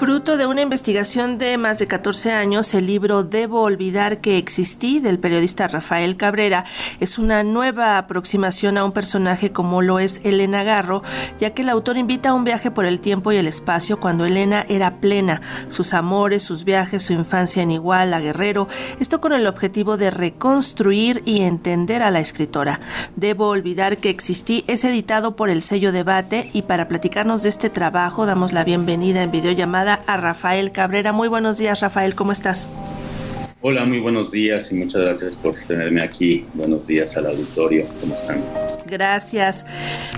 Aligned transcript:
Fruto 0.00 0.38
de 0.38 0.46
una 0.46 0.62
investigación 0.62 1.36
de 1.36 1.58
más 1.58 1.78
de 1.78 1.86
14 1.86 2.32
años, 2.32 2.72
el 2.72 2.86
libro 2.86 3.22
Debo 3.22 3.60
olvidar 3.60 4.22
que 4.22 4.38
existí 4.38 4.98
del 4.98 5.18
periodista 5.18 5.68
Rafael 5.68 6.16
Cabrera 6.16 6.64
es 7.00 7.18
una 7.18 7.42
nueva 7.42 7.98
aproximación 7.98 8.78
a 8.78 8.86
un 8.86 8.92
personaje 8.92 9.52
como 9.52 9.82
lo 9.82 9.98
es 9.98 10.22
Elena 10.24 10.62
Garro, 10.62 11.02
ya 11.38 11.50
que 11.50 11.60
el 11.60 11.68
autor 11.68 11.98
invita 11.98 12.30
a 12.30 12.32
un 12.32 12.44
viaje 12.44 12.70
por 12.70 12.86
el 12.86 12.98
tiempo 12.98 13.30
y 13.30 13.36
el 13.36 13.46
espacio 13.46 14.00
cuando 14.00 14.24
Elena 14.24 14.64
era 14.70 15.00
plena, 15.00 15.42
sus 15.68 15.92
amores, 15.92 16.44
sus 16.44 16.64
viajes, 16.64 17.02
su 17.02 17.12
infancia 17.12 17.62
en 17.62 17.70
Iguala, 17.70 18.20
Guerrero, 18.20 18.68
esto 19.00 19.20
con 19.20 19.34
el 19.34 19.46
objetivo 19.46 19.98
de 19.98 20.10
reconstruir 20.10 21.22
y 21.26 21.42
entender 21.42 22.02
a 22.02 22.10
la 22.10 22.20
escritora. 22.20 22.80
Debo 23.16 23.48
olvidar 23.48 23.98
que 23.98 24.08
existí 24.08 24.64
es 24.66 24.82
editado 24.84 25.36
por 25.36 25.50
el 25.50 25.60
sello 25.60 25.92
Debate 25.92 26.48
y 26.54 26.62
para 26.62 26.88
platicarnos 26.88 27.42
de 27.42 27.50
este 27.50 27.68
trabajo 27.68 28.24
damos 28.24 28.54
la 28.54 28.64
bienvenida 28.64 29.22
en 29.22 29.30
videollamada 29.30 29.89
a 29.94 30.16
Rafael 30.16 30.72
Cabrera. 30.72 31.12
Muy 31.12 31.28
buenos 31.28 31.58
días, 31.58 31.80
Rafael, 31.80 32.14
¿cómo 32.14 32.32
estás? 32.32 32.68
Hola, 33.62 33.84
muy 33.84 34.00
buenos 34.00 34.30
días 34.30 34.72
y 34.72 34.76
muchas 34.76 35.02
gracias 35.02 35.36
por 35.36 35.54
tenerme 35.54 36.02
aquí. 36.02 36.46
Buenos 36.54 36.86
días 36.86 37.16
al 37.16 37.26
auditorio, 37.26 37.84
¿cómo 38.00 38.14
están? 38.14 38.40
Gracias. 38.90 39.66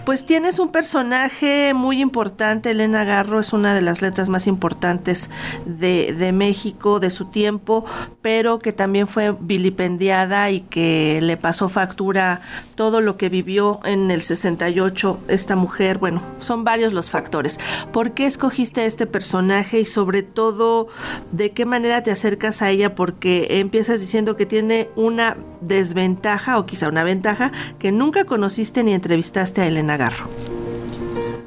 Pues 0.06 0.24
tienes 0.24 0.58
un 0.58 0.72
personaje 0.72 1.74
muy 1.74 2.00
importante, 2.00 2.70
Elena 2.70 3.04
Garro 3.04 3.38
es 3.38 3.52
una 3.52 3.74
de 3.74 3.82
las 3.82 4.00
letras 4.00 4.30
más 4.30 4.46
importantes 4.46 5.30
de, 5.66 6.32
México, 6.32 6.98
de 6.98 7.10
su 7.10 7.26
tiempo, 7.26 7.84
pero 8.22 8.58
que 8.58 8.72
también 8.72 9.06
fue 9.06 9.36
vilipendiada 9.38 10.50
y 10.50 10.62
que 10.62 11.20
le 11.22 11.36
pasó 11.36 11.68
factura 11.68 12.40
todo 12.74 13.00
lo 13.02 13.16
que 13.18 13.28
vivió 13.28 13.80
en 13.84 14.10
el 14.10 14.22
68 14.22 15.20
esta 15.28 15.54
mujer. 15.54 15.98
Bueno, 15.98 16.22
son 16.40 16.64
varios 16.64 16.94
los 16.94 17.10
factores. 17.10 17.60
¿Por 17.92 18.12
qué 18.12 18.24
escogiste 18.24 18.86
este 18.86 19.06
personaje 19.06 19.80
y 19.80 19.84
sobre 19.84 20.22
todo 20.22 20.88
de 21.30 21.50
qué 21.50 21.66
manera 21.66 22.02
te 22.02 22.10
acercas 22.10 22.62
a 22.62 22.70
ella? 22.70 22.94
Porque 22.94 23.60
empiezas 23.60 24.00
diciendo 24.00 24.34
que 24.36 24.46
tiene 24.46 24.88
una 24.96 25.36
desventaja 25.60 26.58
o 26.58 26.66
quizá 26.66 26.88
una 26.88 27.04
ventaja 27.04 27.52
que 27.78 27.92
nunca 27.92 28.24
conociste 28.24 28.61
ni 28.82 28.92
entrevistaste 28.92 29.60
a 29.60 29.66
Elena 29.66 29.96
Garro. 29.96 30.51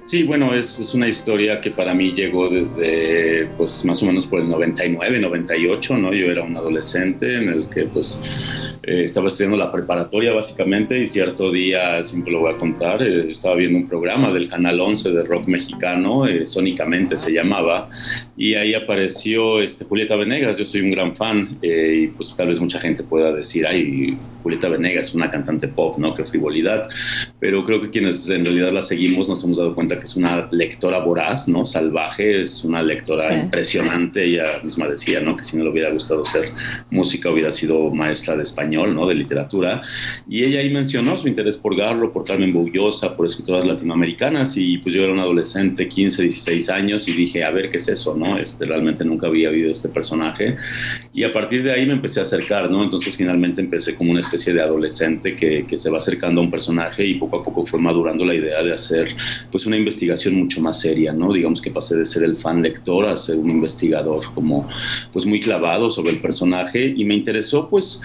Sí, 0.05 0.21
bueno, 0.21 0.53
es, 0.53 0.77
es, 0.79 0.93
una 0.93 1.07
historia 1.07 1.59
que 1.59 1.71
para 1.71 1.95
mí 1.95 2.11
llegó 2.11 2.47
desde, 2.47 3.47
pues, 3.57 3.83
más 3.85 4.03
o 4.03 4.05
menos 4.05 4.27
por 4.27 4.39
el 4.39 4.47
99, 4.47 5.19
98, 5.19 5.97
¿no? 5.97 6.13
Yo 6.13 6.27
era 6.27 6.43
un 6.43 6.55
adolescente 6.55 7.37
en 7.37 7.49
el 7.49 7.67
que, 7.69 7.85
pues, 7.85 8.19
eh, 8.87 9.03
estaba 9.03 9.29
estudiando 9.29 9.57
la 9.57 9.71
preparatoria 9.71 10.31
básicamente 10.31 10.99
y 10.99 11.07
cierto 11.07 11.51
día, 11.51 12.03
siempre 12.03 12.31
lo 12.31 12.41
voy 12.41 12.53
a 12.53 12.55
contar, 12.57 13.01
eh, 13.01 13.31
estaba 13.31 13.55
viendo 13.55 13.79
un 13.79 13.87
programa 13.87 14.31
del 14.31 14.47
Canal 14.47 14.79
11 14.79 15.11
de 15.11 15.23
rock 15.23 15.47
mexicano, 15.47 16.27
eh, 16.27 16.45
Sónicamente 16.45 17.17
se 17.17 17.31
llamaba, 17.33 17.89
y 18.37 18.53
ahí 18.53 18.75
apareció 18.75 19.59
este, 19.59 19.85
Julieta 19.85 20.15
Venegas, 20.15 20.59
yo 20.59 20.65
soy 20.65 20.81
un 20.81 20.91
gran 20.91 21.15
fan 21.15 21.57
y 21.63 22.07
pues 22.09 22.35
tal 22.37 22.49
vez 22.49 22.59
mucha 22.59 22.79
gente 22.79 23.01
pueda 23.01 23.33
decir, 23.33 23.65
ay, 23.65 24.15
Julieta 24.43 24.69
Venegas 24.69 25.15
una 25.15 25.31
cantante 25.31 25.67
pop, 25.67 25.97
¿no? 25.97 26.13
Qué 26.13 26.23
frivolidad, 26.23 26.87
pero 27.39 27.65
creo 27.65 27.81
que 27.81 27.89
quienes 27.89 28.29
en 28.29 28.45
realidad 28.45 28.69
la 28.69 28.83
seguimos 28.83 29.27
nos 29.27 29.43
hemos 29.43 29.57
dado 29.57 29.73
cuenta 29.73 29.94
que 29.99 30.05
es 30.05 30.15
una 30.15 30.47
lectora 30.51 30.99
voraz, 30.99 31.47
¿no? 31.47 31.65
Salvaje, 31.65 32.43
es 32.43 32.63
una 32.63 32.81
lectora 32.81 33.35
impresionante, 33.35 34.23
ella 34.25 34.45
misma 34.63 34.87
decía, 34.87 35.19
¿no? 35.21 35.35
Que 35.35 35.43
si 35.43 35.57
no 35.57 35.63
le 35.63 35.69
hubiera 35.69 35.91
gustado 35.91 36.25
ser 36.25 36.51
música 36.89 37.29
hubiera 37.29 37.51
sido 37.51 37.89
maestra 37.91 38.35
de 38.35 38.43
español 38.43 38.75
¿no? 38.93 39.07
De 39.07 39.15
literatura. 39.15 39.81
Y 40.27 40.43
ella 40.43 40.59
ahí 40.59 40.69
mencionó 40.69 41.17
su 41.17 41.27
interés 41.27 41.57
por 41.57 41.75
Garro, 41.75 42.11
por 42.11 42.25
Carmen 42.25 42.53
Boullosa, 42.53 43.15
por 43.15 43.25
escritoras 43.25 43.65
latinoamericanas. 43.65 44.57
Y 44.57 44.77
pues 44.79 44.93
yo 44.93 45.03
era 45.03 45.13
un 45.13 45.19
adolescente, 45.19 45.87
15, 45.87 46.23
16 46.23 46.69
años, 46.69 47.07
y 47.07 47.13
dije, 47.13 47.43
a 47.43 47.51
ver 47.51 47.69
qué 47.69 47.77
es 47.77 47.87
eso, 47.87 48.15
¿no? 48.15 48.37
Este, 48.37 48.65
realmente 48.65 49.05
nunca 49.05 49.27
había 49.27 49.49
oído 49.49 49.71
este 49.71 49.89
personaje. 49.89 50.57
Y 51.13 51.23
a 51.23 51.31
partir 51.31 51.63
de 51.63 51.73
ahí 51.73 51.85
me 51.85 51.93
empecé 51.93 52.19
a 52.19 52.23
acercar, 52.23 52.69
¿no? 52.69 52.83
Entonces 52.83 53.15
finalmente 53.15 53.61
empecé 53.61 53.95
como 53.95 54.11
una 54.11 54.19
especie 54.19 54.53
de 54.53 54.61
adolescente 54.61 55.35
que, 55.35 55.65
que 55.67 55.77
se 55.77 55.89
va 55.89 55.99
acercando 55.99 56.41
a 56.41 56.43
un 56.43 56.51
personaje 56.51 57.05
y 57.05 57.15
poco 57.15 57.39
a 57.39 57.43
poco 57.43 57.65
fue 57.65 57.79
madurando 57.79 58.25
la 58.25 58.33
idea 58.33 58.61
de 58.63 58.73
hacer 58.73 59.15
pues 59.51 59.65
una 59.65 59.77
investigación 59.85 60.35
mucho 60.35 60.61
más 60.61 60.79
seria, 60.79 61.13
¿no? 61.13 61.31
Digamos 61.31 61.61
que 61.61 61.71
pasé 61.71 61.95
de 61.95 62.05
ser 62.05 62.23
el 62.23 62.35
fan 62.35 62.61
lector 62.61 63.05
a 63.05 63.17
ser 63.17 63.37
un 63.37 63.49
investigador 63.49 64.23
como 64.33 64.67
pues 65.13 65.25
muy 65.25 65.39
clavado 65.39 65.91
sobre 65.91 66.11
el 66.11 66.19
personaje 66.19 66.93
y 66.95 67.05
me 67.05 67.13
interesó 67.13 67.67
pues 67.69 68.01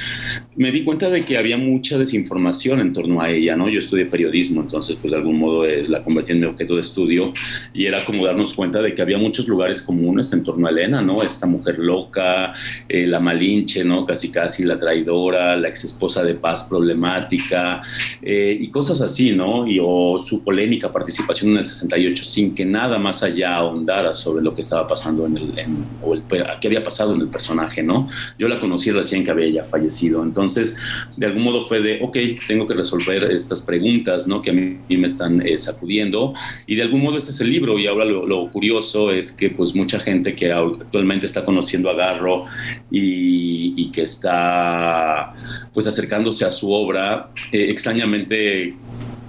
me 0.60 0.70
di 0.70 0.84
cuenta 0.84 1.08
de 1.08 1.24
que 1.24 1.38
había 1.38 1.56
mucha 1.56 1.96
desinformación 1.96 2.80
en 2.80 2.92
torno 2.92 3.22
a 3.22 3.30
ella, 3.30 3.56
¿no? 3.56 3.70
Yo 3.70 3.78
estudié 3.78 4.04
periodismo, 4.04 4.60
entonces 4.60 4.94
pues 5.00 5.10
de 5.10 5.16
algún 5.16 5.38
modo 5.38 5.64
eh, 5.64 5.86
la 5.88 6.04
convertí 6.04 6.32
en 6.32 6.40
mi 6.40 6.44
objeto 6.44 6.74
de 6.74 6.82
estudio 6.82 7.32
y 7.72 7.86
era 7.86 8.04
como 8.04 8.26
darnos 8.26 8.52
cuenta 8.52 8.82
de 8.82 8.94
que 8.94 9.00
había 9.00 9.16
muchos 9.16 9.48
lugares 9.48 9.80
comunes 9.80 10.30
en 10.34 10.44
torno 10.44 10.66
a 10.66 10.70
Elena, 10.70 11.00
¿no? 11.00 11.22
Esta 11.22 11.46
mujer 11.46 11.78
loca, 11.78 12.52
eh, 12.86 13.06
la 13.06 13.20
malinche, 13.20 13.82
¿no? 13.84 14.04
Casi 14.04 14.30
casi 14.30 14.64
la 14.64 14.78
traidora, 14.78 15.56
la 15.56 15.66
ex 15.66 15.84
esposa 15.84 16.22
de 16.22 16.34
paz 16.34 16.64
problemática 16.64 17.80
eh, 18.20 18.54
y 18.60 18.68
cosas 18.68 19.00
así, 19.00 19.32
¿no? 19.32 19.66
Y 19.66 19.78
o 19.82 20.18
su 20.18 20.44
polémica 20.44 20.92
participación 20.92 21.52
en 21.52 21.56
el 21.56 21.64
68 21.64 22.22
sin 22.26 22.54
que 22.54 22.66
nada 22.66 22.98
más 22.98 23.22
allá 23.22 23.54
ahondara 23.54 24.12
sobre 24.12 24.44
lo 24.44 24.54
que 24.54 24.60
estaba 24.60 24.86
pasando 24.86 25.24
en 25.24 25.38
el, 25.38 25.52
o 26.02 26.12
el, 26.12 26.22
qué 26.60 26.66
había 26.66 26.84
pasado 26.84 27.14
en 27.14 27.22
el 27.22 27.28
personaje, 27.28 27.82
¿no? 27.82 28.10
Yo 28.38 28.46
la 28.46 28.60
conocí 28.60 28.90
recién 28.90 29.24
que 29.24 29.30
había 29.30 29.64
fallecido, 29.64 30.22
entonces 30.22 30.49
entonces, 30.50 30.76
de 31.16 31.26
algún 31.26 31.44
modo 31.44 31.64
fue 31.64 31.80
de, 31.80 32.00
ok, 32.02 32.16
tengo 32.46 32.66
que 32.66 32.74
resolver 32.74 33.24
estas 33.30 33.62
preguntas, 33.62 34.26
¿no? 34.26 34.42
Que 34.42 34.50
a 34.50 34.52
mí 34.52 34.78
me 34.88 35.06
están 35.06 35.46
eh, 35.46 35.58
sacudiendo. 35.58 36.34
Y 36.66 36.74
de 36.74 36.82
algún 36.82 37.02
modo 37.02 37.18
ese 37.18 37.30
es 37.30 37.40
el 37.40 37.50
libro. 37.50 37.78
Y 37.78 37.86
ahora 37.86 38.04
lo, 38.04 38.50
curioso 38.50 39.12
es 39.12 39.30
que 39.30 39.50
pues 39.50 39.74
mucha 39.74 40.00
gente 40.00 40.34
que 40.34 40.52
actualmente 40.52 41.26
está 41.26 41.44
conociendo 41.44 41.88
a 41.88 41.94
Garro 41.94 42.46
y, 42.90 43.90
que 43.90 44.02
está 44.02 45.34
pues 45.72 45.86
acercándose 45.86 46.44
a 46.44 46.50
su 46.50 46.72
obra, 46.72 47.30
eh, 47.50 47.70
extrañamente 47.70 48.74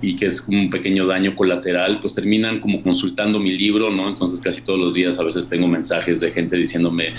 y 0.02 0.16
que 0.16 0.26
es 0.26 0.42
como 0.42 0.60
un 0.60 0.70
pequeño 0.70 1.06
daño 1.06 1.36
colateral, 1.36 2.00
pues 2.00 2.14
terminan 2.14 2.60
como 2.60 2.82
consultando 2.82 3.40
mi 3.40 3.58
libro, 3.58 3.92
¿no? 3.92 4.10
Entonces 4.10 4.40
casi 4.40 4.62
todos 4.62 4.80
los 4.80 4.94
días 4.94 5.20
a 5.20 5.24
veces 5.24 5.48
tengo 5.48 5.68
mensajes 5.68 6.20
de 6.20 6.32
gente 6.32 6.56
diciéndome, 6.58 7.14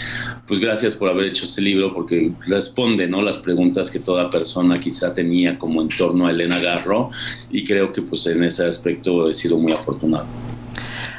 pues 0.47 0.59
gracias 0.59 0.95
por 0.95 1.09
haber 1.09 1.27
hecho 1.27 1.45
ese 1.45 1.63
libro 1.63 1.95
porque 1.95 2.33
responde, 2.47 3.09
¿no? 3.09 3.23
Las 3.23 3.39
preguntas 3.39 3.91
que 3.91 3.99
toda 3.99 4.31
persona 4.31 4.81
quizá 4.81 5.15
tenía 5.15 5.59
como 5.59 5.83
en 5.83 5.89
torno 5.89 6.27
a 6.27 6.31
Elena 6.31 6.59
Garro 6.59 7.11
y 7.51 7.65
creo 7.65 7.93
que 7.93 8.03
pues 8.03 8.27
en 8.27 8.43
ese 8.45 8.65
aspecto 8.65 9.31
he 9.31 9.35
sido 9.35 9.59
muy 9.59 9.73
afortunado. 9.73 10.27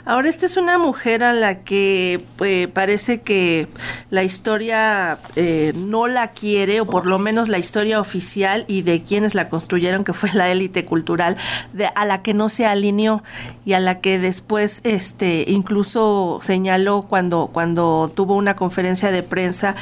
Ahora, 0.05 0.27
esta 0.27 0.45
es 0.45 0.57
una 0.57 0.77
mujer 0.77 1.23
a 1.23 1.31
la 1.31 1.63
que 1.63 2.25
pues, 2.35 2.67
parece 2.67 3.21
que 3.21 3.69
la 4.09 4.23
historia 4.23 5.17
eh, 5.37 5.71
no 5.77 6.07
la 6.07 6.31
quiere, 6.31 6.81
o 6.81 6.85
por 6.85 7.05
lo 7.05 7.19
menos 7.19 7.47
la 7.47 7.57
historia 7.57 8.01
oficial 8.01 8.65
y 8.67 8.81
de 8.81 9.01
quienes 9.03 9.33
la 9.33 9.47
construyeron, 9.47 10.03
que 10.03 10.11
fue 10.11 10.29
la 10.33 10.51
élite 10.51 10.83
cultural, 10.83 11.37
de, 11.71 11.85
a 11.87 12.05
la 12.05 12.21
que 12.21 12.33
no 12.33 12.49
se 12.49 12.65
alineó 12.65 13.23
y 13.65 13.73
a 13.73 13.79
la 13.79 14.01
que 14.01 14.19
después 14.19 14.81
este, 14.83 15.45
incluso 15.47 16.39
señaló 16.41 17.03
cuando, 17.03 17.49
cuando 17.53 18.11
tuvo 18.13 18.35
una 18.35 18.57
conferencia 18.57 19.09
de 19.09 19.23
prensa 19.23 19.75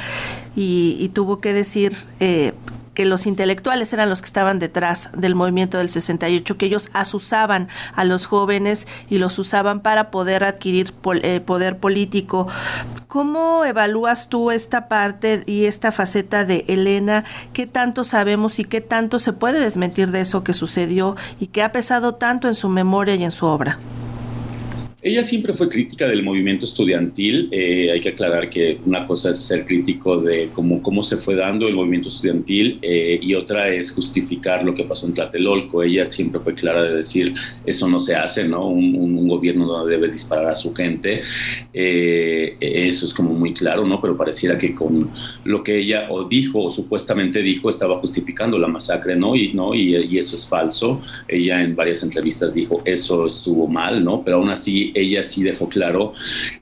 y, 0.54 1.10
tuvo 1.14 1.40
que 1.40 1.52
decir 1.52 1.92
eh, 2.20 2.52
que 2.94 3.04
los 3.04 3.26
intelectuales 3.26 3.92
eran 3.92 4.08
los 4.08 4.20
que 4.20 4.26
estaban 4.26 4.58
detrás 4.58 5.10
del 5.16 5.34
movimiento 5.34 5.78
del 5.78 5.88
68, 5.88 6.56
que 6.56 6.66
ellos 6.66 6.90
asusaban 6.92 7.68
a 7.94 8.04
los 8.04 8.26
jóvenes 8.26 8.86
y 9.08 9.18
los 9.18 9.38
usaban 9.38 9.80
para 9.80 10.10
poder 10.10 10.44
adquirir 10.44 10.92
eh, 11.22 11.40
poder 11.40 11.78
político. 11.78 12.48
¿Cómo 13.08 13.64
evalúas 13.64 14.28
tú 14.28 14.50
esta 14.50 14.88
parte 14.88 15.42
y 15.46 15.66
esta 15.66 15.92
faceta 15.92 16.44
de 16.44 16.64
Elena? 16.68 17.24
¿Qué 17.52 17.66
tanto 17.66 18.04
sabemos 18.04 18.58
y 18.58 18.64
qué 18.64 18.80
tanto 18.80 19.18
se 19.18 19.32
puede 19.32 19.60
desmentir 19.60 20.10
de 20.10 20.20
eso 20.20 20.44
que 20.44 20.52
sucedió 20.52 21.16
y 21.38 21.48
que 21.48 21.62
ha 21.62 21.72
pesado 21.72 22.14
tanto 22.14 22.48
en 22.48 22.54
su 22.54 22.68
memoria 22.68 23.14
y 23.14 23.24
en 23.24 23.30
su 23.30 23.46
obra? 23.46 23.78
Ella 25.04 25.24
siempre 25.24 25.52
fue 25.52 25.68
crítica 25.68 26.06
del 26.06 26.22
movimiento 26.22 26.64
estudiantil. 26.64 27.48
Eh, 27.50 27.90
hay 27.90 28.00
que 28.00 28.10
aclarar 28.10 28.48
que 28.48 28.78
una 28.86 29.04
cosa 29.04 29.30
es 29.30 29.38
ser 29.38 29.66
crítico 29.66 30.20
de 30.20 30.50
cómo, 30.52 30.80
cómo 30.80 31.02
se 31.02 31.16
fue 31.16 31.34
dando 31.34 31.66
el 31.66 31.74
movimiento 31.74 32.08
estudiantil 32.08 32.78
eh, 32.82 33.18
y 33.20 33.34
otra 33.34 33.68
es 33.68 33.90
justificar 33.90 34.64
lo 34.64 34.72
que 34.72 34.84
pasó 34.84 35.06
en 35.06 35.12
Tlatelolco. 35.12 35.82
Ella 35.82 36.04
siempre 36.08 36.40
fue 36.40 36.54
clara 36.54 36.82
de 36.84 36.94
decir 36.98 37.34
eso 37.66 37.88
no 37.88 37.98
se 37.98 38.14
hace, 38.14 38.46
¿no? 38.46 38.68
Un, 38.68 39.02
gobierno 39.32 39.66
no 39.66 39.86
debe 39.86 40.08
disparar 40.08 40.46
a 40.46 40.56
su 40.56 40.74
gente. 40.74 41.22
Eh, 41.72 42.56
eso 42.60 43.06
es 43.06 43.14
como 43.14 43.30
muy 43.32 43.54
claro, 43.54 43.86
¿no? 43.86 44.00
Pero 44.00 44.16
pareciera 44.16 44.58
que 44.58 44.74
con 44.74 45.10
lo 45.44 45.64
que 45.64 45.78
ella 45.78 46.08
o 46.10 46.24
dijo 46.24 46.62
o 46.62 46.70
supuestamente 46.70 47.40
dijo 47.42 47.70
estaba 47.70 47.98
justificando 47.98 48.58
la 48.58 48.68
masacre, 48.68 49.16
¿no? 49.16 49.34
Y, 49.34 49.52
¿no? 49.54 49.74
y, 49.74 49.96
y 49.96 50.18
eso 50.18 50.36
es 50.36 50.46
falso. 50.46 51.00
Ella 51.26 51.62
en 51.62 51.74
varias 51.74 52.02
entrevistas 52.02 52.54
dijo 52.54 52.82
eso 52.84 53.26
estuvo 53.26 53.66
mal, 53.66 54.04
¿no? 54.04 54.22
Pero 54.22 54.36
aún 54.36 54.50
así 54.50 54.91
ella 54.94 55.22
sí 55.22 55.42
dejó 55.42 55.68
claro 55.68 56.14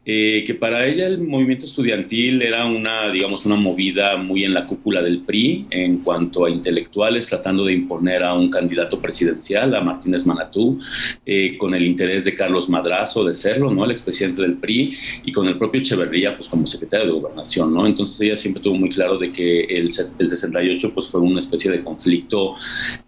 eh, 0.04 0.44
que 0.46 0.54
para 0.54 0.86
ella 0.86 1.06
el 1.06 1.18
movimiento 1.18 1.66
estudiantil 1.66 2.42
era 2.42 2.66
una, 2.66 3.10
digamos, 3.12 3.46
una 3.46 3.56
movida 3.56 4.16
muy 4.16 4.44
en 4.44 4.54
la 4.54 4.66
cúpula 4.66 5.02
del 5.02 5.20
PRI 5.20 5.66
en 5.70 5.98
cuanto 5.98 6.44
a 6.44 6.50
intelectuales 6.50 7.26
tratando 7.26 7.64
de 7.64 7.74
imponer 7.74 8.22
a 8.22 8.34
un 8.34 8.50
candidato 8.50 9.00
presidencial, 9.00 9.74
a 9.74 9.80
Martínez 9.80 10.26
Manatú, 10.26 10.78
eh, 11.26 11.56
con 11.58 11.74
el 11.74 11.84
interés 11.84 12.24
de 12.24 12.34
Carlos 12.34 12.68
Madrazo 12.68 13.24
de 13.24 13.34
serlo, 13.34 13.70
¿no? 13.70 13.84
El 13.84 13.90
expresidente 13.90 14.42
del 14.42 14.54
PRI, 14.54 14.96
y 15.24 15.32
con 15.32 15.46
el 15.48 15.58
propio 15.58 15.80
Echeverría, 15.80 16.36
pues 16.36 16.48
como 16.48 16.66
secretario 16.66 17.06
de 17.06 17.12
gobernación, 17.12 17.72
¿no? 17.72 17.86
Entonces 17.86 18.20
ella 18.20 18.36
siempre 18.36 18.62
tuvo 18.62 18.76
muy 18.76 18.90
claro 18.90 19.18
de 19.18 19.32
que 19.32 19.60
el, 19.60 19.90
el 20.18 20.30
68 20.30 20.92
pues 20.94 21.08
fue 21.08 21.20
una 21.20 21.38
especie 21.38 21.70
de 21.70 21.82
conflicto 21.82 22.54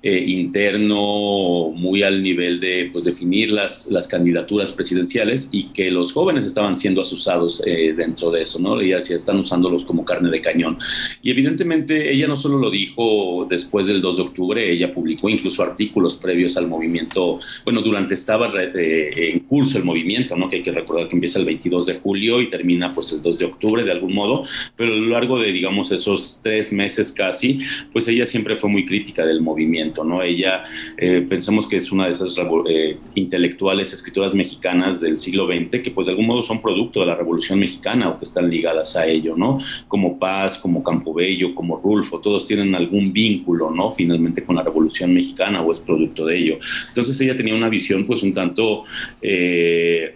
eh, 0.03 0.25
interno 0.27 1.71
muy 1.75 2.03
al 2.03 2.23
nivel 2.23 2.61
de 2.61 2.91
pues 2.93 3.05
definir 3.05 3.51
las, 3.51 3.91
las 3.91 4.09
candidaturas 4.09 4.73
presidenciales 4.73 5.12
y 5.51 5.65
que 5.75 5.91
los 5.91 6.13
jóvenes 6.13 6.47
estaban 6.47 6.75
siendo 6.75 7.01
asusados 7.01 7.63
eh, 7.67 7.93
dentro 7.95 8.31
de 8.31 8.43
eso, 8.43 8.59
¿no? 8.59 8.81
Ella 8.81 8.97
decía, 8.97 9.17
están 9.17 9.39
usándolos 9.39 9.85
como 9.85 10.05
carne 10.05 10.31
de 10.31 10.41
cañón. 10.41 10.79
Y 11.23 11.31
evidentemente 11.31 12.13
ella 12.13 12.27
no 12.27 12.37
solo 12.37 12.59
lo 12.59 12.71
dijo 12.71 13.47
después 13.49 13.87
del 13.87 14.01
2 14.01 14.17
de 14.17 14.23
octubre, 14.23 14.73
ella 14.73 14.93
publicó 14.93 15.29
incluso 15.29 15.63
artículos 15.63 16.17
previos 16.17 16.57
al 16.57 16.69
movimiento, 16.69 17.41
bueno, 17.65 17.83
durante 17.83 18.15
estaba 18.15 18.51
eh, 18.55 19.33
en 19.33 19.41
curso 19.41 19.79
el 19.79 19.85
movimiento, 19.85 20.37
¿no? 20.37 20.49
Que 20.49 20.57
hay 20.57 20.63
que 20.63 20.73
recordar 20.73 21.09
que 21.09 21.15
empieza 21.15 21.39
el 21.39 21.45
22 21.45 21.87
de 21.87 21.95
julio 21.95 22.41
y 22.41 22.49
termina 22.49 22.95
pues 22.95 23.13
el 23.13 23.21
2 23.21 23.39
de 23.39 23.45
octubre 23.45 23.85
de 23.85 23.93
algún 23.93 24.15
modo, 24.15 24.45
pero 24.77 24.93
a 24.93 24.97
lo 24.97 25.07
largo 25.09 25.39
de, 25.39 25.53
digamos, 25.53 25.93
esos 25.93 26.41
tres 26.43 26.73
meses 26.73 27.13
casi, 27.13 27.59
pues 27.93 28.09
ella 28.09 28.25
siempre 28.25 28.57
fue 28.57 28.71
muy 28.71 28.87
crítica 28.87 29.27
del 29.27 29.43
movimiento, 29.43 30.05
¿no? 30.05 30.23
Ella, 30.23 30.65
eh, 30.97 31.25
pensemos 31.29 31.67
que 31.69 31.77
es 31.77 31.93
una 31.93 32.07
de 32.07 32.13
esas 32.13 32.35
eh, 32.69 32.97
intelectuales, 33.15 33.93
escritoras 33.93 34.35
mexicanas 34.35 35.01
del 35.03 35.19
siglo 35.19 35.47
XX, 35.47 35.83
que 35.83 35.91
pues 35.91 36.07
de 36.07 36.13
algún 36.13 36.27
modo 36.27 36.43
son 36.43 36.61
producto 36.61 37.01
de 37.01 37.07
la 37.07 37.15
Revolución 37.15 37.59
Mexicana 37.59 38.09
o 38.09 38.19
que 38.19 38.25
están 38.25 38.49
ligadas 38.49 38.97
a 38.97 39.07
ello, 39.07 39.37
¿no? 39.37 39.59
Como 39.89 40.19
Paz, 40.19 40.59
como 40.59 40.83
Campobello, 40.83 41.55
como 41.55 41.79
Rulfo, 41.79 42.21
todos 42.21 42.47
tienen 42.47 42.75
algún 42.75 43.13
vínculo, 43.13 43.71
¿no? 43.71 43.93
Finalmente 43.93 44.45
con 44.45 44.57
la 44.57 44.63
Revolución 44.63 45.13
Mexicana 45.13 45.61
o 45.63 45.71
es 45.71 45.81
producto 45.81 46.25
de 46.25 46.39
ello. 46.39 46.59
Entonces 46.89 47.21
ella 47.21 47.37
tenía 47.37 47.55
una 47.55 47.69
visión 47.69 48.05
pues 48.07 48.23
un 48.23 48.33
tanto... 48.33 48.85
Eh, 49.21 50.15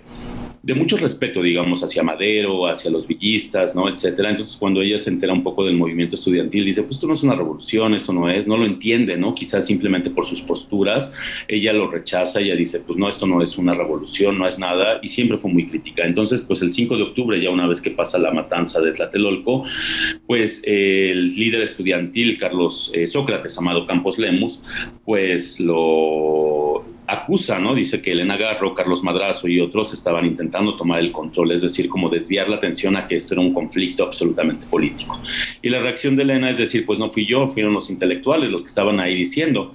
de 0.66 0.74
mucho 0.74 0.96
respeto, 0.96 1.40
digamos, 1.42 1.84
hacia 1.84 2.02
Madero, 2.02 2.66
hacia 2.66 2.90
los 2.90 3.06
villistas, 3.06 3.76
¿no? 3.76 3.88
Etcétera. 3.88 4.30
Entonces, 4.30 4.56
cuando 4.56 4.82
ella 4.82 4.98
se 4.98 5.10
entera 5.10 5.32
un 5.32 5.44
poco 5.44 5.64
del 5.64 5.76
movimiento 5.76 6.16
estudiantil, 6.16 6.64
dice, 6.64 6.82
pues 6.82 6.96
esto 6.96 7.06
no 7.06 7.12
es 7.12 7.22
una 7.22 7.36
revolución, 7.36 7.94
esto 7.94 8.12
no 8.12 8.28
es, 8.28 8.48
no 8.48 8.56
lo 8.56 8.64
entiende, 8.64 9.16
¿no? 9.16 9.32
Quizás 9.32 9.64
simplemente 9.64 10.10
por 10.10 10.26
sus 10.26 10.42
posturas, 10.42 11.14
ella 11.46 11.72
lo 11.72 11.88
rechaza, 11.88 12.40
ella 12.40 12.56
dice, 12.56 12.80
pues 12.80 12.98
no, 12.98 13.08
esto 13.08 13.28
no 13.28 13.42
es 13.42 13.56
una 13.58 13.74
revolución, 13.74 14.38
no 14.38 14.48
es 14.48 14.58
nada, 14.58 14.98
y 15.04 15.06
siempre 15.06 15.38
fue 15.38 15.52
muy 15.52 15.68
crítica. 15.68 16.04
Entonces, 16.04 16.40
pues 16.40 16.60
el 16.62 16.72
5 16.72 16.96
de 16.96 17.02
octubre, 17.04 17.40
ya 17.40 17.50
una 17.50 17.68
vez 17.68 17.80
que 17.80 17.92
pasa 17.92 18.18
la 18.18 18.32
matanza 18.32 18.80
de 18.80 18.90
Tlatelolco, 18.90 19.62
pues 20.26 20.64
el 20.66 21.28
líder 21.28 21.62
estudiantil, 21.62 22.38
Carlos 22.38 22.90
eh, 22.92 23.06
Sócrates, 23.06 23.56
Amado 23.56 23.86
Campos 23.86 24.18
Lemus, 24.18 24.60
pues 25.04 25.60
lo 25.60 26.85
acusa, 27.06 27.58
¿no? 27.58 27.74
Dice 27.74 28.02
que 28.02 28.12
Elena 28.12 28.36
Garro, 28.36 28.74
Carlos 28.74 29.02
Madrazo 29.02 29.48
y 29.48 29.60
otros 29.60 29.92
estaban 29.92 30.26
intentando 30.26 30.76
tomar 30.76 31.00
el 31.00 31.12
control, 31.12 31.52
es 31.52 31.62
decir, 31.62 31.88
como 31.88 32.08
desviar 32.08 32.48
la 32.48 32.56
atención 32.56 32.96
a 32.96 33.06
que 33.06 33.16
esto 33.16 33.34
era 33.34 33.40
un 33.40 33.54
conflicto 33.54 34.04
absolutamente 34.04 34.66
político. 34.66 35.20
Y 35.62 35.68
la 35.68 35.80
reacción 35.80 36.16
de 36.16 36.22
Elena 36.22 36.50
es 36.50 36.58
decir, 36.58 36.84
pues 36.84 36.98
no 36.98 37.10
fui 37.10 37.26
yo, 37.26 37.46
fueron 37.48 37.72
los 37.72 37.90
intelectuales 37.90 38.50
los 38.50 38.62
que 38.62 38.68
estaban 38.68 39.00
ahí 39.00 39.14
diciendo. 39.14 39.72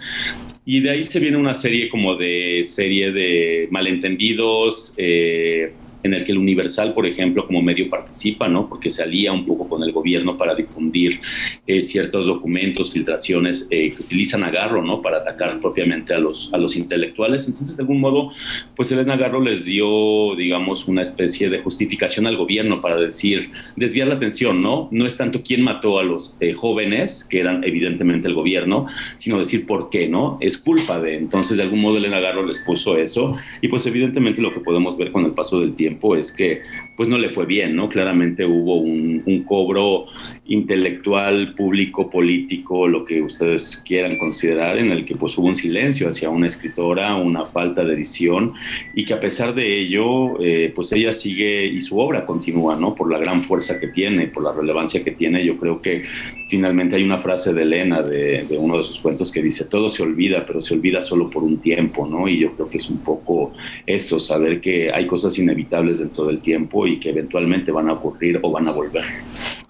Y 0.65 0.81
de 0.81 0.91
ahí 0.91 1.03
se 1.03 1.19
viene 1.19 1.37
una 1.37 1.53
serie 1.53 1.89
como 1.89 2.15
de 2.15 2.61
serie 2.65 3.11
de 3.11 3.67
malentendidos, 3.71 4.93
eh, 4.97 5.73
en 6.03 6.13
el 6.13 6.25
que 6.25 6.31
el 6.31 6.37
Universal, 6.37 6.93
por 6.93 7.05
ejemplo, 7.05 7.45
como 7.45 7.61
medio 7.61 7.89
participa, 7.89 8.47
¿no? 8.47 8.67
Porque 8.67 8.89
se 8.89 9.03
alía 9.03 9.31
un 9.31 9.45
poco 9.45 9.67
con 9.67 9.83
el 9.83 9.91
gobierno 9.91 10.37
para 10.37 10.55
difundir 10.55 11.19
eh, 11.67 11.81
ciertos 11.81 12.25
documentos, 12.25 12.93
filtraciones 12.93 13.67
eh, 13.69 13.89
que 13.89 14.03
utilizan 14.03 14.43
Agarro, 14.43 14.81
¿no? 14.83 15.01
Para 15.01 15.17
atacar 15.17 15.59
propiamente 15.59 16.13
a 16.13 16.19
los, 16.19 16.53
a 16.53 16.57
los 16.57 16.75
intelectuales. 16.75 17.47
Entonces, 17.47 17.77
de 17.77 17.83
algún 17.83 17.99
modo, 17.99 18.31
pues 18.75 18.91
Elena 18.91 19.13
Agarro 19.13 19.41
les 19.41 19.65
dio, 19.65 20.35
digamos, 20.35 20.87
una 20.87 21.01
especie 21.01 21.49
de 21.49 21.59
justificación 21.59 22.27
al 22.27 22.37
gobierno 22.37 22.81
para 22.81 22.95
decir, 22.95 23.51
desviar 23.75 24.07
la 24.07 24.15
atención, 24.15 24.61
¿no? 24.61 24.87
No 24.91 25.05
es 25.05 25.17
tanto 25.17 25.43
quién 25.43 25.61
mató 25.61 25.99
a 25.99 26.03
los 26.03 26.37
eh, 26.39 26.53
jóvenes, 26.53 27.27
que 27.29 27.39
eran 27.39 27.63
evidentemente 27.63 28.27
el 28.27 28.33
gobierno, 28.33 28.87
sino 29.15 29.39
decir 29.39 29.65
por 29.65 29.89
qué, 29.89 30.07
¿no? 30.07 30.37
Es 30.41 30.57
culpa 30.57 30.99
de. 30.99 31.15
Entonces, 31.15 31.57
de 31.57 31.63
algún 31.63 31.81
modo, 31.81 31.97
Elena 31.97 32.17
Agarro 32.17 32.45
les 32.45 32.59
puso 32.59 32.97
eso. 32.97 33.33
Y 33.61 33.67
pues 33.67 33.85
evidentemente 33.85 34.41
lo 34.41 34.51
que 34.51 34.59
podemos 34.59 34.97
ver 34.97 35.11
con 35.11 35.25
el 35.25 35.31
paso 35.31 35.59
del 35.59 35.73
tiempo 35.75 35.90
es 36.17 36.31
que 36.31 36.63
pues 37.01 37.09
no 37.09 37.17
le 37.17 37.29
fue 37.29 37.47
bien, 37.47 37.75
¿no? 37.75 37.89
Claramente 37.89 38.45
hubo 38.45 38.75
un, 38.75 39.23
cobro 39.47 40.05
intelectual, 40.45 41.55
público, 41.55 42.11
político, 42.11 42.87
lo 42.87 43.03
que 43.05 43.23
ustedes 43.23 43.81
quieran 43.83 44.19
considerar, 44.19 44.77
en 44.77 44.91
el 44.91 45.03
que 45.03 45.15
pues 45.15 45.35
hubo 45.39 45.47
un 45.47 45.55
silencio 45.55 46.07
hacia 46.07 46.29
una 46.29 46.45
escritora, 46.45 47.15
una 47.15 47.47
falta 47.47 47.83
de 47.83 47.95
edición 47.95 48.53
y 48.93 49.03
que 49.03 49.15
a 49.15 49.19
pesar 49.19 49.55
de 49.55 49.81
ello, 49.81 50.39
eh, 50.43 50.71
pues 50.75 50.91
ella 50.91 51.11
sigue 51.11 51.65
y 51.65 51.81
su 51.81 51.99
obra 51.99 52.23
continúa, 52.27 52.75
¿no? 52.75 52.93
Por 52.93 53.11
la 53.11 53.17
gran 53.17 53.41
fuerza 53.41 53.79
que 53.79 53.87
tiene, 53.87 54.27
por 54.27 54.43
la 54.43 54.53
relevancia 54.53 55.03
que 55.03 55.09
tiene, 55.09 55.43
yo 55.43 55.57
creo 55.57 55.81
que 55.81 56.03
finalmente 56.49 56.97
hay 56.97 57.03
una 57.03 57.17
frase 57.17 57.53
de 57.53 57.63
Elena 57.63 58.03
de, 58.03 58.45
uno 58.59 58.77
de 58.77 58.83
sus 58.83 58.99
cuentos 58.99 59.31
que 59.31 59.41
dice, 59.41 59.65
todo 59.65 59.89
se 59.89 60.03
olvida, 60.03 60.45
pero 60.45 60.61
se 60.61 60.73
olvida 60.73 60.99
solo 60.99 61.29
por 61.29 61.43
un 61.43 61.57
tiempo, 61.57 62.05
¿no? 62.05 62.27
Y 62.27 62.39
yo 62.39 62.51
creo 62.51 62.69
que 62.69 62.77
es 62.77 62.89
un 62.89 62.99
poco 62.99 63.53
eso, 63.87 64.19
saber 64.19 64.59
que 64.59 64.91
hay 64.93 65.07
cosas 65.07 65.39
inevitables 65.39 65.99
dentro 65.99 66.25
del 66.25 66.41
tiempo 66.41 66.85
que 66.99 67.09
eventualmente 67.09 67.71
van 67.71 67.89
a 67.89 67.93
ocurrir 67.93 68.39
o 68.41 68.51
van 68.51 68.67
a 68.67 68.71
volver. 68.71 69.03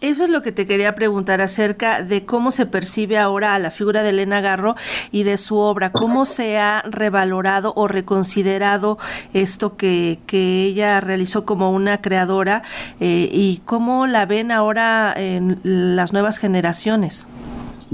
Eso 0.01 0.23
es 0.23 0.31
lo 0.31 0.41
que 0.41 0.51
te 0.51 0.65
quería 0.65 0.95
preguntar 0.95 1.41
acerca 1.41 2.01
de 2.01 2.25
cómo 2.25 2.49
se 2.49 2.65
percibe 2.65 3.19
ahora 3.19 3.53
a 3.53 3.59
la 3.59 3.69
figura 3.69 4.01
de 4.01 4.09
Elena 4.09 4.41
Garro 4.41 4.75
y 5.11 5.21
de 5.21 5.37
su 5.37 5.57
obra, 5.57 5.91
cómo 5.91 6.25
se 6.25 6.57
ha 6.57 6.81
revalorado 6.89 7.71
o 7.75 7.87
reconsiderado 7.87 8.97
esto 9.33 9.77
que, 9.77 10.17
que 10.25 10.63
ella 10.63 10.99
realizó 11.01 11.45
como 11.45 11.71
una 11.71 12.01
creadora 12.01 12.63
eh, 12.99 13.29
y 13.31 13.61
cómo 13.65 14.07
la 14.07 14.25
ven 14.25 14.51
ahora 14.51 15.13
en 15.15 15.59
las 15.63 16.13
nuevas 16.13 16.39
generaciones. 16.39 17.27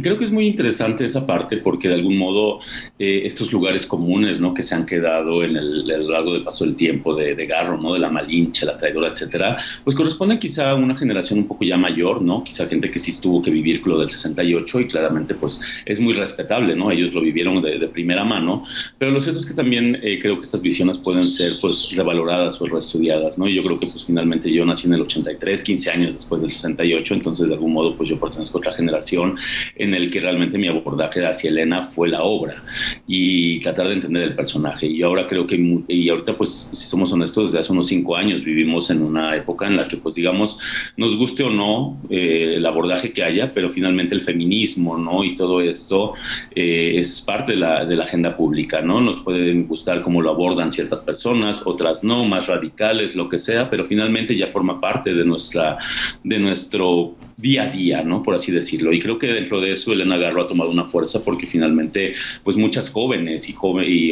Creo 0.01 0.17
que 0.17 0.25
es 0.25 0.31
muy 0.31 0.45
interesante 0.45 1.05
esa 1.05 1.25
parte 1.25 1.57
porque 1.57 1.87
de 1.87 1.95
algún 1.95 2.17
modo 2.17 2.59
eh, 2.99 3.21
estos 3.25 3.51
lugares 3.51 3.85
comunes 3.87 4.39
¿no? 4.39 4.53
que 4.53 4.61
se 4.61 4.75
han 4.75 4.85
quedado 4.85 5.43
en 5.43 5.57
el, 5.57 5.89
el 5.89 6.07
largo 6.07 6.33
del 6.33 6.43
paso 6.43 6.65
del 6.65 6.75
tiempo 6.75 7.15
de, 7.15 7.33
de, 7.33 7.45
Garro, 7.47 7.81
¿no? 7.81 7.93
de 7.93 7.99
la 7.99 8.09
Malinche, 8.09 8.65
la 8.65 8.77
Traidora, 8.77 9.09
etcétera, 9.09 9.57
pues 9.83 9.95
corresponden 9.95 10.37
quizá 10.37 10.71
a 10.71 10.75
una 10.75 10.95
generación 10.95 11.39
un 11.39 11.47
poco 11.47 11.65
ya 11.65 11.77
mayor, 11.77 12.21
¿no? 12.21 12.43
quizá 12.43 12.67
gente 12.67 12.91
que 12.91 12.99
sí 12.99 13.19
tuvo 13.19 13.41
que 13.41 13.49
vivir 13.49 13.81
lo 13.85 13.97
del 13.97 14.09
68 14.09 14.81
y 14.81 14.87
claramente 14.87 15.33
pues 15.33 15.59
es 15.85 15.99
muy 15.99 16.13
respetable, 16.13 16.75
¿no? 16.75 16.91
ellos 16.91 17.13
lo 17.13 17.21
vivieron 17.21 17.61
de, 17.61 17.79
de 17.79 17.87
primera 17.87 18.23
mano, 18.23 18.63
pero 18.99 19.09
lo 19.09 19.19
cierto 19.19 19.39
es 19.39 19.47
que 19.47 19.53
también 19.55 19.99
eh, 20.03 20.19
creo 20.21 20.35
que 20.35 20.43
estas 20.43 20.61
visiones 20.61 20.99
pueden 20.99 21.27
ser 21.27 21.53
pues 21.59 21.89
revaloradas 21.95 22.61
o 22.61 22.67
reestudiadas, 22.67 23.39
¿no? 23.39 23.47
y 23.47 23.55
yo 23.55 23.63
creo 23.63 23.79
que 23.79 23.87
pues 23.87 24.05
finalmente 24.05 24.51
yo 24.51 24.63
nací 24.63 24.85
en 24.85 24.93
el 24.93 25.01
83, 25.01 25.63
15 25.63 25.89
años 25.89 26.13
después 26.13 26.39
del 26.39 26.51
68, 26.51 27.13
entonces 27.15 27.47
de 27.47 27.53
algún 27.55 27.73
modo 27.73 27.95
pues 27.95 28.09
yo 28.09 28.19
pertenezco 28.19 28.57
a 28.57 28.61
otra 28.61 28.73
generación 28.73 29.37
en 29.75 29.86
el 29.93 30.11
que 30.11 30.19
realmente 30.19 30.57
mi 30.57 30.67
abordaje 30.67 31.25
hacia 31.25 31.49
Elena 31.49 31.83
fue 31.83 32.09
la 32.09 32.23
obra 32.23 32.63
y 33.07 33.59
tratar 33.59 33.87
de 33.87 33.93
entender 33.93 34.23
el 34.23 34.35
personaje. 34.35 34.87
Y 34.87 35.01
ahora 35.01 35.27
creo 35.27 35.45
que, 35.47 35.83
y 35.87 36.09
ahorita 36.09 36.37
pues 36.37 36.69
si 36.73 36.87
somos 36.87 37.11
honestos, 37.11 37.51
desde 37.51 37.59
hace 37.59 37.71
unos 37.71 37.87
cinco 37.87 38.15
años 38.15 38.43
vivimos 38.43 38.89
en 38.89 39.01
una 39.01 39.35
época 39.35 39.67
en 39.67 39.77
la 39.77 39.87
que 39.87 39.97
pues 39.97 40.15
digamos, 40.15 40.57
nos 40.95 41.15
guste 41.15 41.43
o 41.43 41.49
no 41.49 41.99
eh, 42.09 42.55
el 42.57 42.65
abordaje 42.65 43.11
que 43.11 43.23
haya, 43.23 43.53
pero 43.53 43.69
finalmente 43.69 44.15
el 44.15 44.21
feminismo, 44.21 44.97
¿no? 44.97 45.23
Y 45.23 45.35
todo 45.35 45.61
esto 45.61 46.13
eh, 46.55 46.93
es 46.95 47.21
parte 47.21 47.53
de 47.53 47.59
la, 47.59 47.85
de 47.85 47.95
la 47.95 48.03
agenda 48.03 48.35
pública, 48.35 48.81
¿no? 48.81 49.01
Nos 49.01 49.21
pueden 49.21 49.67
gustar 49.67 50.01
cómo 50.01 50.21
lo 50.21 50.31
abordan 50.31 50.71
ciertas 50.71 51.01
personas, 51.01 51.65
otras 51.65 52.03
no, 52.03 52.25
más 52.25 52.47
radicales, 52.47 53.15
lo 53.15 53.29
que 53.29 53.39
sea, 53.39 53.69
pero 53.69 53.85
finalmente 53.85 54.35
ya 54.35 54.47
forma 54.47 54.79
parte 54.79 55.13
de, 55.13 55.25
nuestra, 55.25 55.77
de 56.23 56.39
nuestro 56.39 57.15
día 57.37 57.63
a 57.63 57.69
día, 57.69 58.01
¿no? 58.01 58.23
Por 58.23 58.35
así 58.35 58.51
decirlo. 58.51 58.91
Y 58.91 58.99
creo 58.99 59.19
que 59.19 59.27
dentro 59.27 59.61
de 59.61 59.71
eso 59.71 59.93
Elena 59.93 60.17
Garro 60.17 60.41
ha 60.41 60.47
tomado 60.47 60.71
una 60.71 60.85
fuerza 60.85 61.23
porque 61.23 61.45
finalmente, 61.45 62.13
pues 62.43 62.57
muchas 62.57 62.89
jóvenes 62.89 63.47
y, 63.47 63.53
joven, 63.53 63.85
y 63.87 64.11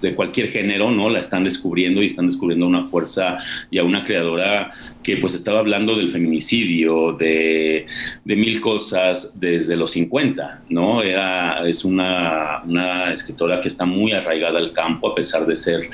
de 0.00 0.14
cualquier 0.14 0.48
género, 0.48 0.90
¿no? 0.90 1.08
La 1.08 1.18
están 1.18 1.44
descubriendo 1.44 2.02
y 2.02 2.06
están 2.06 2.26
descubriendo 2.26 2.66
una 2.66 2.86
fuerza 2.86 3.38
y 3.70 3.78
a 3.78 3.84
una 3.84 4.04
creadora 4.04 4.70
que 5.02 5.16
pues 5.16 5.34
estaba 5.34 5.60
hablando 5.60 5.96
del 5.96 6.08
feminicidio, 6.08 7.12
de, 7.12 7.86
de 8.24 8.36
mil 8.36 8.60
cosas 8.60 9.38
desde 9.40 9.76
los 9.76 9.92
50, 9.92 10.64
¿no? 10.68 11.02
Era, 11.02 11.66
es 11.68 11.84
una, 11.84 12.62
una, 12.64 13.12
escritora 13.12 13.60
que 13.60 13.68
está 13.68 13.84
muy 13.86 14.12
arraigada 14.12 14.58
al 14.58 14.72
campo 14.72 15.08
a 15.08 15.14
pesar 15.14 15.46
de 15.46 15.56
ser 15.56 15.88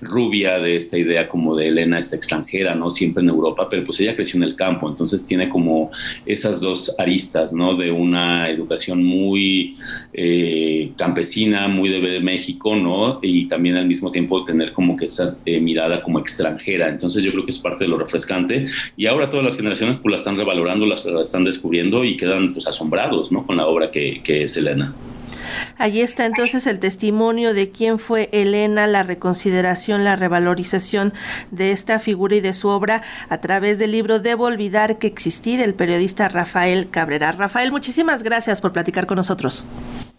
rubia, 0.00 0.58
de 0.58 0.76
esta 0.76 0.98
idea 0.98 1.28
como 1.28 1.56
de 1.56 1.68
Elena, 1.68 1.98
esta 1.98 2.16
extranjera, 2.16 2.74
¿no? 2.74 2.90
Siempre 2.90 3.22
en 3.22 3.30
Europa, 3.30 3.68
pero 3.68 3.84
pues 3.84 4.00
ella 4.00 4.14
creció 4.14 4.36
en 4.36 4.44
el 4.44 4.54
campo, 4.54 4.88
entonces 4.88 5.24
tiene 5.24 5.48
como 5.48 5.90
esas 6.26 6.60
dos 6.60 6.94
aristas, 6.98 7.52
¿no? 7.52 7.74
De 7.74 7.90
una 7.90 8.50
educación 8.50 9.02
muy 9.02 9.76
eh, 10.12 10.92
campesina, 10.96 11.68
muy 11.68 11.88
de 11.88 12.20
México, 12.20 12.76
¿no? 12.76 13.18
Y 13.22 13.47
también 13.48 13.76
al 13.76 13.86
mismo 13.86 14.10
tiempo 14.10 14.44
tener 14.44 14.72
como 14.72 14.96
que 14.96 15.06
esa 15.06 15.36
eh, 15.44 15.60
mirada 15.60 16.02
como 16.02 16.18
extranjera. 16.18 16.88
Entonces 16.88 17.22
yo 17.22 17.32
creo 17.32 17.44
que 17.44 17.50
es 17.50 17.58
parte 17.58 17.84
de 17.84 17.88
lo 17.88 17.98
refrescante 17.98 18.64
y 18.96 19.06
ahora 19.06 19.30
todas 19.30 19.44
las 19.44 19.56
generaciones 19.56 19.96
pues 19.96 20.10
la 20.10 20.16
están 20.16 20.36
revalorando, 20.36 20.86
la, 20.86 20.96
están 21.22 21.44
descubriendo 21.44 22.04
y 22.04 22.16
quedan 22.16 22.52
pues 22.52 22.66
asombrados 22.66 23.32
¿no? 23.32 23.46
con 23.46 23.56
la 23.56 23.66
obra 23.66 23.90
que, 23.90 24.20
que 24.22 24.44
es 24.44 24.56
Elena. 24.56 24.94
Allí 25.76 26.00
está 26.00 26.26
entonces 26.26 26.66
el 26.66 26.78
testimonio 26.78 27.54
de 27.54 27.70
quién 27.70 27.98
fue 27.98 28.28
Elena, 28.32 28.86
la 28.86 29.02
reconsideración, 29.02 30.04
la 30.04 30.16
revalorización 30.16 31.12
de 31.50 31.72
esta 31.72 31.98
figura 31.98 32.36
y 32.36 32.40
de 32.40 32.52
su 32.52 32.68
obra 32.68 33.02
a 33.28 33.40
través 33.40 33.78
del 33.78 33.92
libro 33.92 34.18
Debo 34.18 34.44
olvidar 34.44 34.98
que 34.98 35.06
existí 35.06 35.56
del 35.56 35.74
periodista 35.74 36.28
Rafael 36.28 36.90
Cabrera. 36.90 37.32
Rafael, 37.32 37.70
muchísimas 37.70 38.22
gracias 38.22 38.60
por 38.60 38.72
platicar 38.72 39.06
con 39.06 39.16
nosotros. 39.16 39.66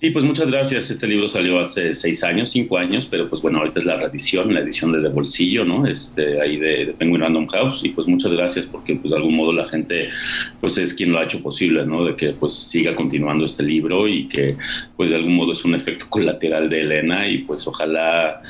Sí, 0.01 0.12
pues 0.12 0.24
muchas 0.24 0.50
gracias. 0.50 0.89
Este 0.89 1.08
libro 1.08 1.27
salió 1.27 1.60
hace 1.60 1.94
seis 1.94 2.24
años, 2.24 2.51
cinco 2.51 2.77
años, 2.77 3.06
pero 3.06 3.27
pues 3.27 3.41
bueno, 3.41 3.58
ahorita 3.58 3.79
es 3.79 3.86
la 3.86 3.98
reedición, 3.98 4.53
la 4.53 4.62
edición 4.62 4.94
de, 4.94 5.01
de 5.01 5.10
bolsillo, 5.10 5.65
¿no? 5.65 5.86
Este, 5.86 6.39
ahí 6.39 6.56
de, 6.56 6.86
de, 6.86 6.94
Penguin 6.94 7.20
Random 7.20 7.46
House. 7.48 7.82
Y 7.84 7.89
pues 7.89 8.08
muchas 8.08 8.32
gracias 8.32 8.65
porque 8.65 8.96
pues 8.96 9.12
de 9.12 9.18
algún 9.18 9.36
modo 9.36 9.51
la 9.51 9.68
gente 9.68 10.10
pues 10.62 10.77
es 10.77 10.94
quien 10.94 11.12
lo 11.12 11.20
ha 11.20 11.25
hecho 11.25 11.44
posible, 11.44 11.86
¿no? 11.86 12.06
De 12.06 12.15
que 12.15 12.32
pues 12.32 12.53
siga 12.53 12.96
continuando 12.96 13.44
este 13.44 13.62
libro 13.62 14.08
y 14.08 14.29
que 14.29 14.56
pues 14.96 15.10
de 15.10 15.18
algún 15.18 15.36
modo 15.36 15.51
es 15.51 15.65
un 15.65 15.75
efecto 15.75 16.06
colateral 16.10 16.70
de 16.70 16.79
Elena 16.79 17.27
y 17.27 17.39
pues 17.39 17.68
ojalá 17.68 18.41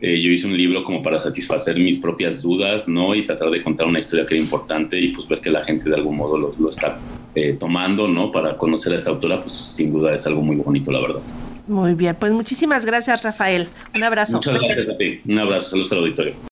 eh, 0.00 0.20
yo 0.20 0.30
hice 0.30 0.46
un 0.46 0.56
libro 0.56 0.84
como 0.84 1.02
para 1.02 1.20
satisfacer 1.20 1.76
mis 1.78 1.98
propias 1.98 2.40
dudas, 2.40 2.88
¿no? 2.88 3.14
Y 3.14 3.24
tratar 3.24 3.50
de 3.50 3.62
contar 3.62 3.86
una 3.86 3.98
historia 3.98 4.24
que 4.26 4.34
era 4.34 4.42
importante 4.42 4.98
y 4.98 5.08
pues 5.08 5.26
ver 5.26 5.40
que 5.40 5.50
la 5.50 5.64
gente 5.64 5.88
de 5.88 5.96
algún 5.96 6.16
modo 6.16 6.38
lo, 6.38 6.54
lo 6.58 6.70
está 6.70 6.98
eh, 7.34 7.56
tomando, 7.58 8.06
¿no? 8.06 8.30
Para 8.30 8.56
conocer 8.56 8.92
a 8.92 8.96
esta 8.96 9.10
autora, 9.10 9.40
pues 9.40 9.54
sin 9.54 9.92
duda 9.92 10.14
es 10.14 10.26
algo 10.26 10.40
muy 10.40 10.56
bonito, 10.56 10.92
la 10.92 11.00
verdad. 11.00 11.20
Muy 11.66 11.94
bien, 11.94 12.16
pues 12.18 12.32
muchísimas 12.32 12.86
gracias, 12.86 13.22
Rafael. 13.22 13.68
Un 13.94 14.02
abrazo. 14.02 14.36
Muchas 14.36 14.58
gracias 14.58 14.88
a 14.88 14.96
ti. 14.96 15.20
Un 15.26 15.38
abrazo. 15.38 15.70
Saludos 15.70 15.92
al 15.92 15.98
auditorio. 15.98 16.34